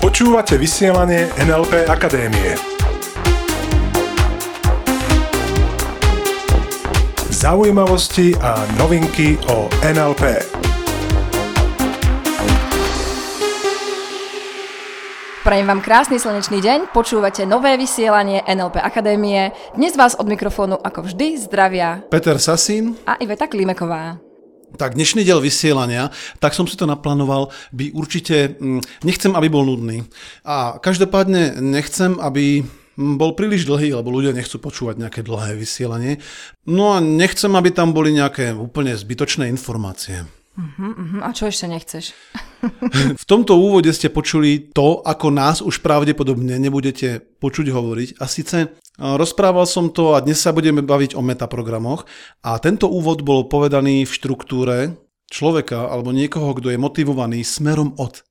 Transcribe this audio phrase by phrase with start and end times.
[0.00, 2.56] Počúvate vysielanie NLP Akadémie.
[7.32, 10.44] Zaujímavosti a novinky o NLP.
[15.40, 19.54] Prajem vám krásny slnečný deň, počúvate nové vysielanie NLP Akadémie.
[19.78, 22.98] Dnes vás od mikrofónu ako vždy zdravia Peter Sasín.
[23.06, 24.25] a Iveta Klimeková.
[24.74, 26.10] Tak dnešný diel vysielania,
[26.42, 30.02] tak som si to naplánoval, by určite, mm, nechcem, aby bol nudný.
[30.42, 36.18] A každopádne nechcem, aby mm, bol príliš dlhý, lebo ľudia nechcú počúvať nejaké dlhé vysielanie.
[36.66, 40.26] No a nechcem, aby tam boli nejaké úplne zbytočné informácie.
[40.56, 42.16] Mhm, a čo ešte nechceš?
[43.22, 48.08] V tomto úvode ste počuli to, ako nás už pravdepodobne nebudete počuť hovoriť.
[48.18, 52.04] A síce rozprával som to a dnes sa budeme baviť o metaprogramoch.
[52.44, 54.76] A tento úvod bol povedaný v štruktúre
[55.30, 58.22] človeka alebo niekoho, kto je motivovaný smerom od.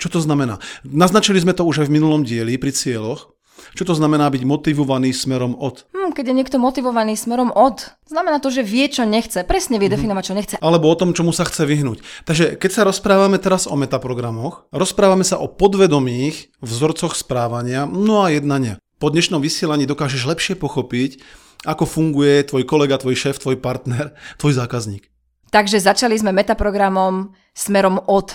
[0.00, 0.58] Čo to znamená?
[0.82, 3.32] Naznačili sme to už aj v minulom dieli pri cieľoch.
[3.76, 5.86] Čo to znamená byť motivovaný smerom od?
[5.94, 9.46] Hm, keď je niekto motivovaný smerom od, znamená to, že vie, čo nechce.
[9.46, 10.54] Presne vie definovať, čo nechce.
[10.58, 12.02] Alebo o tom, čomu sa chce vyhnúť.
[12.26, 18.34] Takže keď sa rozprávame teraz o metaprogramoch, rozprávame sa o podvedomých vzorcoch správania, no a
[18.34, 18.81] jednania.
[19.02, 21.18] Po dnešnom vysielaní dokážeš lepšie pochopiť,
[21.66, 25.10] ako funguje tvoj kolega, tvoj šéf, tvoj partner, tvoj zákazník.
[25.50, 28.30] Takže začali sme metaprogramom smerom od.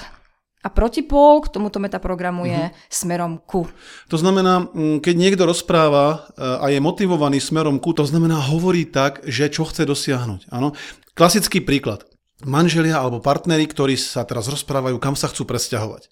[0.59, 3.63] A protipól k tomuto metaprogramu je smerom ku.
[4.11, 8.83] To znamená, mm, keď niekto rozpráva e, a je motivovaný smerom ku, to znamená hovorí
[8.91, 10.51] tak, že čo chce dosiahnuť.
[10.51, 10.75] Áno?
[11.15, 12.03] Klasický príklad.
[12.43, 16.11] Manželia alebo partneri, ktorí sa teraz rozprávajú, kam sa chcú presťahovať.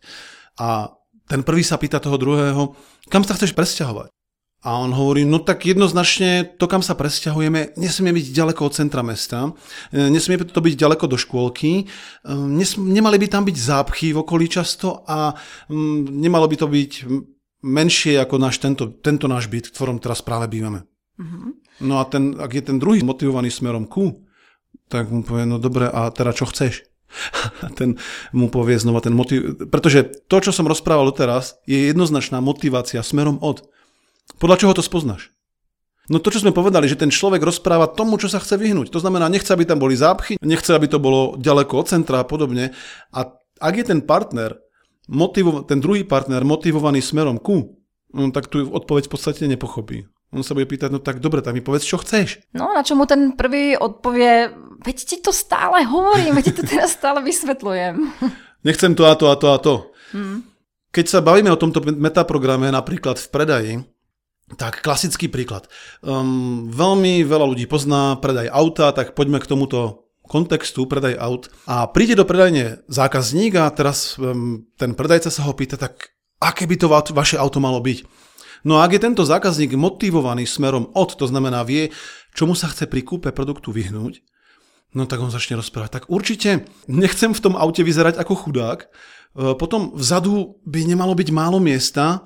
[0.63, 0.95] A
[1.27, 2.71] ten prvý sa pýta toho druhého,
[3.11, 4.15] kam sa chceš presťahovať?
[4.65, 9.05] A on hovorí, no tak jednoznačne to, kam sa presťahujeme, nesmie byť ďaleko od centra
[9.05, 9.53] mesta,
[9.93, 12.33] e, nesmie to byť ďaleko do škôlky, e,
[12.81, 15.37] nemali by tam byť zápchy v okolí často a
[15.69, 16.91] mm, nemalo by to byť
[17.61, 20.89] menšie ako náš, tento, tento náš byt, v ktorom teraz práve bývame.
[21.79, 24.25] No a ten, ak je ten druhý motivovaný smerom ku,
[24.89, 26.85] tak mu povie, no dobre, a teda čo chceš?
[27.63, 27.95] A ten
[28.35, 29.55] mu povie znova ten motiv...
[29.71, 33.63] Pretože to, čo som rozprával doteraz, je jednoznačná motivácia smerom od.
[34.41, 35.35] Podľa čoho to spoznáš?
[36.05, 38.93] No to, čo sme povedali, že ten človek rozpráva tomu, čo sa chce vyhnúť.
[38.93, 42.27] To znamená, nechce, aby tam boli zápchy, nechce, aby to bolo ďaleko od centra a
[42.29, 42.77] podobne.
[43.09, 43.19] A
[43.57, 44.53] ak je ten partner,
[45.09, 47.81] motivo- ten druhý partner motivovaný smerom ku,
[48.13, 50.05] no, tak tu odpoveď v podstate nepochopí.
[50.29, 52.43] On sa bude pýtať, no tak dobre, tak mi povedz, čo chceš.
[52.53, 54.51] No na čo mu ten prvý odpovie,
[54.83, 57.95] veď ti to stále hovorím, veď ti to teraz stále vysvetľujem.
[58.67, 59.75] Nechcem to a to a to a to.
[60.91, 63.73] Keď sa bavíme o tomto metaprograme napríklad v predaji,
[64.53, 65.65] tak klasický príklad.
[66.05, 71.49] Um, veľmi veľa ľudí pozná predaj auta, tak poďme k tomuto kontextu predaj aut.
[71.65, 76.69] A príde do predajne zákazník a teraz um, ten predajca sa ho pýta, tak aké
[76.69, 78.05] by to va- vaše auto malo byť?
[78.65, 81.93] No a ak je tento zákazník motivovaný smerom od, to znamená vie,
[82.33, 84.25] čomu sa chce pri kúpe produktu vyhnúť,
[84.97, 86.01] no tak on začne rozprávať.
[86.01, 88.87] Tak určite nechcem v tom aute vyzerať ako chudák, e,
[89.53, 92.25] potom vzadu by nemalo byť málo miesta,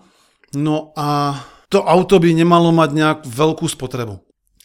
[0.56, 1.35] no a
[1.69, 4.18] to auto by nemalo mať nejak veľkú spotrebu.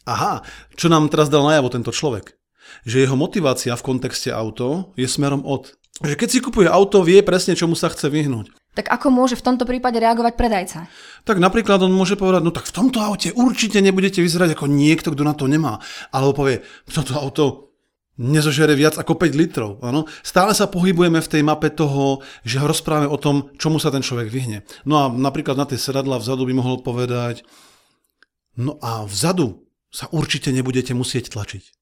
[0.05, 0.45] Aha,
[0.77, 2.37] čo nám teraz dal najavo tento človek?
[2.85, 5.73] Že jeho motivácia v kontexte auto je smerom od.
[6.01, 8.51] Že keď si kupuje auto, vie presne, čomu sa chce vyhnúť.
[8.75, 10.79] Tak ako môže v tomto prípade reagovať predajca?
[11.23, 15.15] Tak napríklad on môže povedať, no tak v tomto aute určite nebudete vyzerať ako niekto,
[15.15, 15.79] kto na to nemá.
[16.11, 16.59] Alebo povie,
[16.91, 17.64] toto auto
[18.15, 19.71] nezožere viac ako 5 litrov.
[19.83, 20.07] Áno?
[20.23, 24.31] Stále sa pohybujeme v tej mape toho, že rozprávame o tom, čomu sa ten človek
[24.31, 24.63] vyhne.
[24.87, 27.43] No a napríklad na tie sedadla vzadu by mohol povedať,
[28.55, 31.75] no a vzadu sa určite nebudete musieť tlačiť.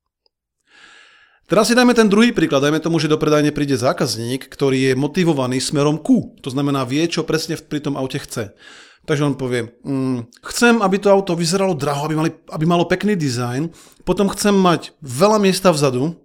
[1.43, 2.63] Teraz si dajme ten druhý príklad.
[2.63, 6.33] Dajme tomu, že do predajne príde zákazník, ktorý je motivovaný smerom ku.
[6.39, 8.55] To znamená, vie, čo presne pri tom aute chce.
[9.03, 13.19] Takže on povie, mm, chcem, aby to auto vyzeralo draho, aby, mali, aby malo pekný
[13.19, 13.67] dizajn,
[14.07, 16.15] potom chcem mať veľa miesta vzadu,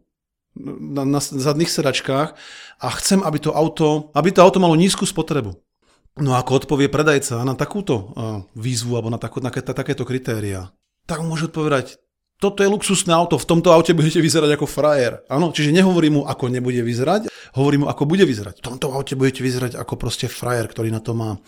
[0.56, 2.28] na, na zadných sedačkách
[2.78, 5.54] a chcem, aby to auto, aby to auto malo nízku spotrebu.
[6.18, 8.10] No ako odpovie predajca na takúto
[8.58, 10.74] výzvu alebo na, takú, na, na takéto kritéria,
[11.06, 11.96] tak môže odpovedať,
[12.38, 15.22] toto je luxusné auto, v tomto aute budete vyzerať ako frajer.
[15.26, 18.60] Áno, čiže nehovorím mu, ako nebude vyzerať, hovorím mu, ako bude vyzerať.
[18.60, 21.40] V tomto aute budete vyzerať ako proste frajer, ktorý na to má.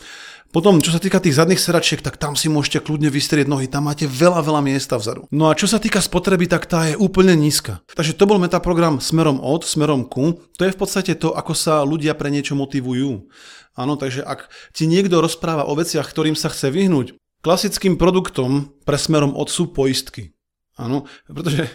[0.50, 3.86] Potom, čo sa týka tých zadných sedačiek, tak tam si môžete kľudne vystrieť nohy, tam
[3.86, 5.30] máte veľa, veľa miesta vzadu.
[5.30, 7.86] No a čo sa týka spotreby, tak tá je úplne nízka.
[7.94, 10.42] Takže to bol metaprogram smerom od, smerom ku.
[10.58, 13.30] To je v podstate to, ako sa ľudia pre niečo motivujú.
[13.78, 17.14] Áno, takže ak ti niekto rozpráva o veciach, ktorým sa chce vyhnúť,
[17.46, 20.34] klasickým produktom pre smerom od sú poistky.
[20.74, 21.68] Áno, pretože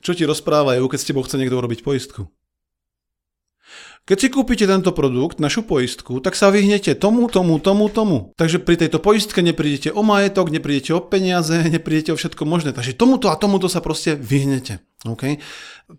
[0.00, 2.32] čo ti rozprávajú, keď s tebou chce niekto urobiť poistku?
[4.04, 8.36] Keď si kúpite tento produkt, našu poistku, tak sa vyhnete tomu, tomu, tomu, tomu.
[8.36, 12.76] Takže pri tejto poistke neprídete o majetok, neprídete o peniaze, neprídete o všetko možné.
[12.76, 14.84] Takže tomuto a tomuto sa proste vyhnete.
[15.04, 15.36] Okay?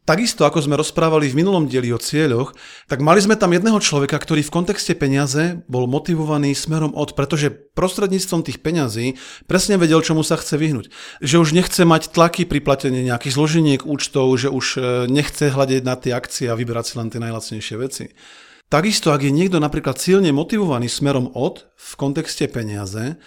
[0.02, 2.58] Takisto, ako sme rozprávali v minulom dieli o cieľoch,
[2.90, 7.54] tak mali sme tam jedného človeka, ktorý v kontexte peniaze bol motivovaný smerom od, pretože
[7.54, 9.14] prostredníctvom tých peňazí
[9.46, 10.90] presne vedel, čomu sa chce vyhnúť.
[11.22, 15.82] Že už nechce mať tlaky pri platení nejakých zloženiek účtov, že už e, nechce hľadiť
[15.86, 18.10] na tie akcie a vyberať si len tie najlacnejšie veci.
[18.74, 23.22] Takisto, ak je niekto napríklad silne motivovaný smerom od v kontexte peniaze,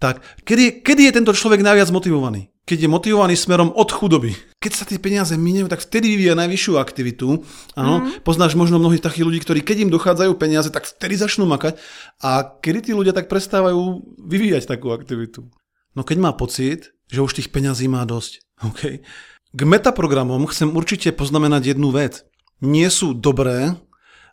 [0.00, 2.54] tak kedy, kedy je tento človek najviac motivovaný?
[2.64, 4.32] keď je motivovaný smerom od chudoby.
[4.64, 7.44] Keď sa tie peniaze minejú, tak vtedy vyvíja najvyššiu aktivitu.
[7.76, 8.24] Áno, mm.
[8.24, 11.76] Poznáš možno mnohých takých ľudí, ktorí keď im dochádzajú peniaze, tak vtedy začnú makať.
[12.24, 15.52] A kedy tí ľudia tak prestávajú vyvíjať takú aktivitu?
[15.92, 18.40] No keď má pocit, že už tých peňazí má dosť.
[18.64, 19.04] Okay.
[19.52, 22.24] K metaprogramom chcem určite poznamenať jednu vec.
[22.64, 23.76] Nie sú dobré,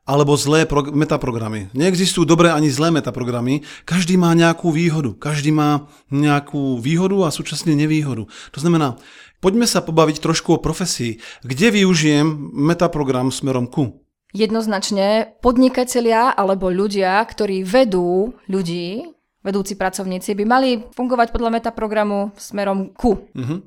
[0.06, 1.70] alebo zlé pro- metaprogramy.
[1.78, 3.62] Neexistujú dobré ani zlé metaprogramy.
[3.86, 5.14] Každý má nejakú výhodu.
[5.14, 8.26] Každý má nejakú výhodu a súčasne nevýhodu.
[8.28, 8.98] To znamená,
[9.40, 11.22] poďme sa pobaviť trošku o profesii.
[11.46, 14.02] Kde využijem metaprogram smerom ku?
[14.32, 19.04] Jednoznačne podnikatelia alebo ľudia, ktorí vedú ľudí,
[19.44, 23.28] vedúci pracovníci, by mali fungovať podľa metaprogramu smerom ku.
[23.36, 23.60] Uh-huh.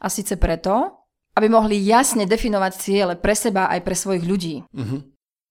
[0.00, 1.04] A síce preto,
[1.36, 4.64] aby mohli jasne definovať ciele pre seba aj pre svojich ľudí.
[4.72, 5.04] Uh-huh.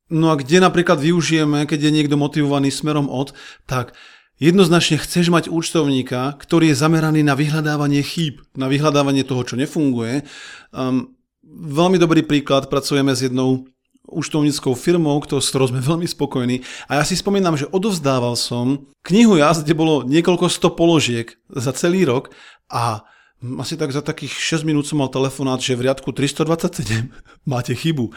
[0.08, 3.36] No a kde napríklad využijeme, keď je niekto motivovaný smerom od,
[3.68, 3.92] tak
[4.40, 10.24] jednoznačne chceš mať účtovníka, ktorý je zameraný na vyhľadávanie chýb, na vyhľadávanie toho, čo nefunguje.
[10.72, 11.18] Um,
[11.52, 13.68] veľmi dobrý príklad, pracujeme s jednou
[14.08, 16.64] účtovníckou firmou, s ktorou sme veľmi spokojní.
[16.88, 21.76] A ja si spomínam, že odovzdával som knihu jazd, kde bolo niekoľko sto položiek za
[21.76, 22.32] celý rok
[22.72, 23.04] a
[23.38, 27.14] asi tak za takých 6 minút som mal telefonát, že v riadku 327
[27.52, 28.10] máte chybu.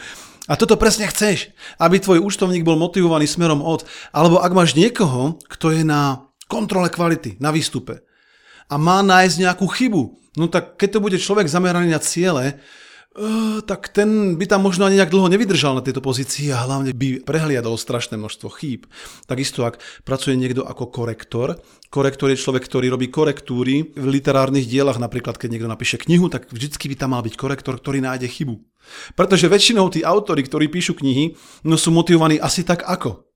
[0.48, 5.38] A toto presne chceš, aby tvoj účtovník bol motivovaný smerom od, alebo ak máš niekoho,
[5.46, 8.02] kto je na kontrole kvality, na výstupe
[8.70, 10.02] a má nájsť nejakú chybu,
[10.38, 12.62] no tak keď to bude človek zameraný na ciele,
[13.10, 16.94] Uh, tak ten by tam možno ani nejak dlho nevydržal na tejto pozícii a hlavne
[16.94, 18.86] by prehliadol strašné množstvo chýb.
[19.26, 21.58] Takisto ak pracuje niekto ako korektor,
[21.90, 26.54] korektor je človek, ktorý robí korektúry v literárnych dielach, napríklad keď niekto napíše knihu, tak
[26.54, 28.62] vždycky by tam mal byť korektor, ktorý nájde chybu.
[29.18, 31.34] Pretože väčšinou tí autory, ktorí píšu knihy,
[31.66, 33.26] no sú motivovaní asi tak ako,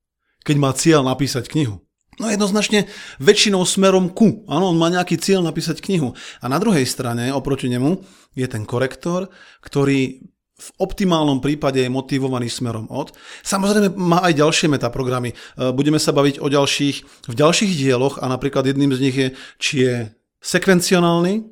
[0.46, 1.83] keď má cieľ napísať knihu.
[2.22, 2.86] No jednoznačne
[3.18, 4.46] väčšinou smerom ku.
[4.46, 6.14] Áno, on má nejaký cieľ napísať knihu.
[6.38, 7.98] A na druhej strane, oproti nemu,
[8.38, 9.30] je ten korektor,
[9.62, 10.22] ktorý
[10.54, 13.10] v optimálnom prípade je motivovaný smerom od.
[13.42, 15.34] Samozrejme má aj ďalšie metaprogramy.
[15.34, 15.36] E,
[15.74, 19.28] budeme sa baviť o ďalších, v ďalších dieloch a napríklad jedným z nich je,
[19.58, 19.94] či je
[20.38, 21.42] sekvenciálny,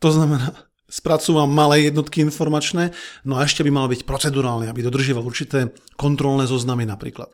[0.00, 0.56] to znamená,
[0.88, 2.96] spracúvam malé jednotky informačné,
[3.28, 7.28] no a ešte by mal byť procedurálny, aby dodržíval určité kontrolné zoznamy napríklad.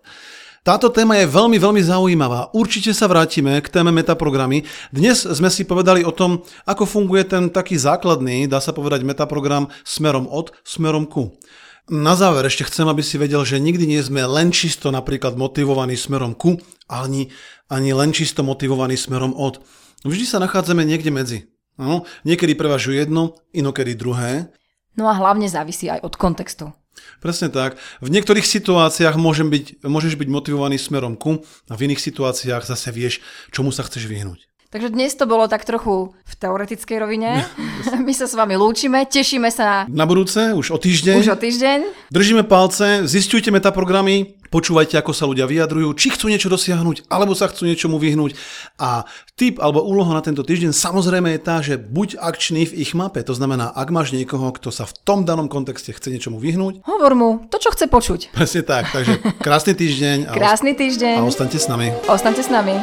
[0.67, 2.51] Táto téma je veľmi, veľmi zaujímavá.
[2.51, 4.67] Určite sa vrátime k téme metaprogramy.
[4.91, 9.71] Dnes sme si povedali o tom, ako funguje ten taký základný, dá sa povedať, metaprogram
[9.87, 11.39] smerom od, smerom ku.
[11.87, 15.95] Na záver ešte chcem, aby si vedel, že nikdy nie sme len čisto napríklad motivovaní
[15.95, 16.59] smerom ku,
[16.91, 17.31] ani,
[17.71, 19.63] ani len čisto motivovaní smerom od.
[20.03, 21.39] Vždy sa nachádzame niekde medzi.
[21.79, 24.51] No, niekedy prevažuje jedno, inokedy druhé.
[24.99, 26.75] No a hlavne závisí aj od kontextu.
[27.21, 27.81] Presne tak.
[28.05, 32.89] V niektorých situáciách môžem byť, môžeš byť motivovaný smerom ku a v iných situáciách zase
[32.93, 34.47] vieš, čomu sa chceš vyhnúť.
[34.67, 37.49] Takže dnes to bolo tak trochu v teoretickej rovine.
[38.07, 39.89] My sa s vami lúčime, tešíme sa.
[39.89, 41.17] Na budúce, už o týždeň.
[41.23, 41.79] Už o týždeň.
[42.13, 47.49] Držíme palce, zistujte metaprogramy, počúvajte, ako sa ľudia vyjadrujú, či chcú niečo dosiahnuť, alebo sa
[47.51, 48.35] chcú niečomu vyhnúť.
[48.81, 49.05] A
[49.37, 53.21] tip alebo úloha na tento týždeň samozrejme je tá, že buď akčný v ich mape.
[53.27, 56.83] To znamená, ak máš niekoho, kto sa v tom danom kontexte chce niečomu vyhnúť.
[56.89, 58.33] Hovor mu to, čo chce počuť.
[58.33, 58.89] Presne tak.
[58.91, 60.33] Takže krásny týždeň.
[60.33, 61.21] krásny týždeň.
[61.21, 61.93] A ostaňte s nami.
[62.09, 62.75] Ostaňte s nami.